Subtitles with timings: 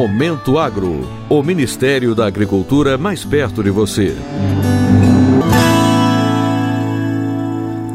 [0.00, 4.16] Momento Agro, o Ministério da Agricultura mais perto de você.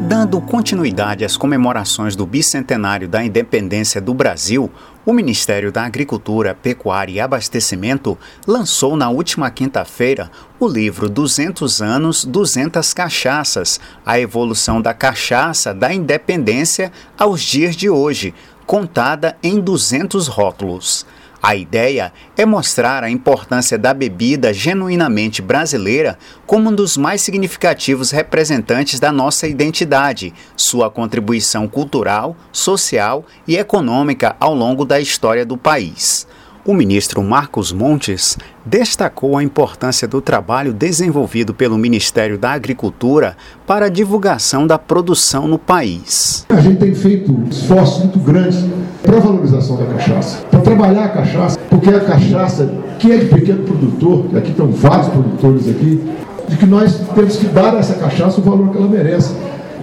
[0.02, 4.70] Dando continuidade às comemorações do bicentenário da independência do Brasil,
[5.04, 8.16] o Ministério da Agricultura, Pecuária e Abastecimento
[8.46, 10.30] lançou na última quinta-feira
[10.60, 17.90] o livro 200 anos, 200 cachaças: a evolução da cachaça da independência aos dias de
[17.90, 18.32] hoje,
[18.64, 21.04] contada em 200 rótulos.
[21.46, 28.10] A ideia é mostrar a importância da bebida genuinamente brasileira como um dos mais significativos
[28.10, 35.56] representantes da nossa identidade, sua contribuição cultural, social e econômica ao longo da história do
[35.56, 36.26] país
[36.66, 43.86] o ministro Marcos Montes destacou a importância do trabalho desenvolvido pelo Ministério da Agricultura para
[43.86, 46.44] a divulgação da produção no país.
[46.48, 48.64] A gente tem feito esforços muito grandes
[49.00, 53.26] para a valorização da cachaça, para trabalhar a cachaça, porque a cachaça, que é de
[53.26, 56.02] pequeno produtor, aqui estão vários produtores aqui,
[56.48, 59.32] de que nós temos que dar a essa cachaça o valor que ela merece.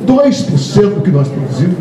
[0.05, 1.77] 2% do que nós produzimos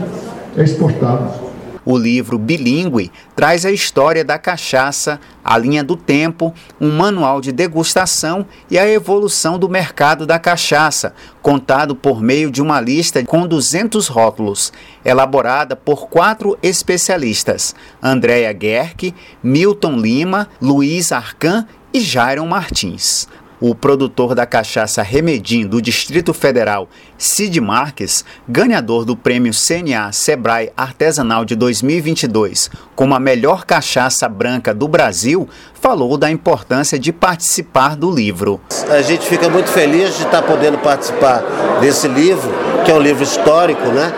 [0.57, 1.52] é exportado.
[1.85, 7.51] O livro bilíngue traz a história da cachaça, a linha do tempo, um manual de
[7.51, 13.47] degustação e a evolução do mercado da cachaça, contado por meio de uma lista com
[13.47, 14.73] 200 rótulos,
[15.05, 23.29] elaborada por quatro especialistas: Andréa Guerck, Milton Lima, Luiz Arcan e Jairon Martins
[23.63, 30.73] o produtor da cachaça Remedim do Distrito Federal, Cid Marques, ganhador do prêmio CNA Sebrae
[30.77, 37.97] Artesanal de 2022 como a melhor cachaça branca do Brasil, falou da importância de participar
[37.97, 38.61] do livro.
[38.91, 41.43] A gente fica muito feliz de estar podendo participar
[41.81, 42.51] desse livro,
[42.85, 44.13] que é um livro histórico, né?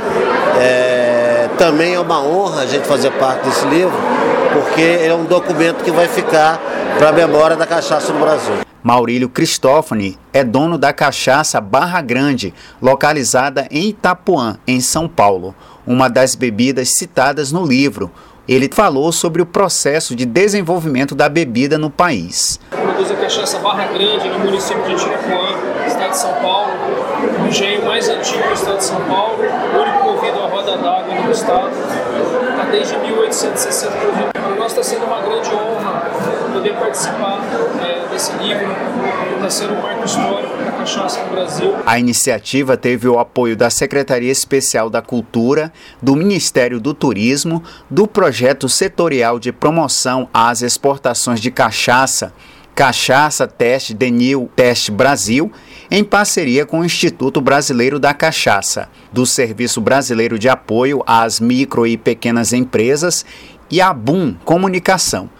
[0.58, 3.96] É, também é uma honra a gente fazer parte desse livro,
[4.52, 6.60] porque é um documento que vai ficar
[6.98, 8.73] para a memória da cachaça no Brasil.
[8.84, 12.52] Maurílio Cristófani é dono da cachaça Barra Grande,
[12.82, 15.54] localizada em Itapuã, em São Paulo,
[15.86, 18.10] uma das bebidas citadas no livro.
[18.46, 22.60] Ele falou sobre o processo de desenvolvimento da bebida no país.
[22.70, 26.72] Produz a cachaça Barra Grande no município de Itapuã, estado de São Paulo,
[27.42, 29.38] o engenho mais antigo do estado de São Paulo,
[30.76, 31.70] movido a roda d'água no estado.
[32.50, 33.92] Está desde 1860
[34.32, 36.10] Para nós está sendo uma grande honra
[36.52, 37.40] poder participar
[37.82, 38.66] é, desse livro,
[39.34, 41.76] está sendo um marco histórico da cachaça no Brasil.
[41.84, 48.06] A iniciativa teve o apoio da Secretaria Especial da Cultura, do Ministério do Turismo, do
[48.06, 52.32] Projeto Setorial de Promoção às Exportações de Cachaça,
[52.74, 55.50] Cachaça Teste Denil Teste Brasil,
[55.90, 61.86] em parceria com o Instituto Brasileiro da Cachaça, do Serviço Brasileiro de Apoio às Micro
[61.86, 63.24] e Pequenas Empresas
[63.70, 65.30] e a Boom Comunicação.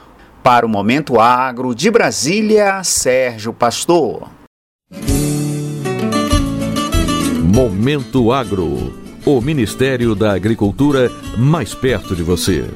[0.43, 4.29] Para o Momento Agro de Brasília, Sérgio Pastor.
[7.43, 8.95] Momento Agro.
[9.25, 12.67] O Ministério da Agricultura mais perto de você.